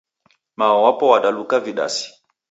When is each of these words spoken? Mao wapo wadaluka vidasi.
Mao 0.57 0.81
wapo 0.83 1.07
wadaluka 1.09 1.59
vidasi. 1.59 2.05